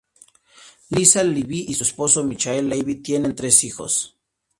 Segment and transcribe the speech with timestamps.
[0.89, 4.17] Liza Levy y su esposo, Michael Levy, tienen tres hijos.